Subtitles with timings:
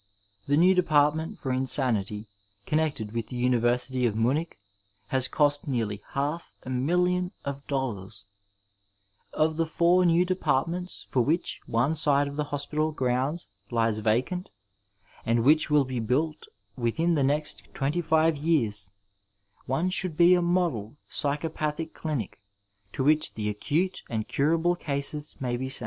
[0.47, 2.25] The new department for insanity
[2.65, 4.57] connected with the University of Munich
[5.09, 8.25] has cost nearly half a miUion of dollars
[9.31, 13.99] t Of the four new departments for which one side of the hospital grounds lies
[13.99, 14.49] vacant,
[15.23, 18.89] and which will be built within the next twenty five years,
[19.67, 22.39] one should be a model psychopathic clinic
[22.93, 25.79] to which the acute and curable cases may be sent.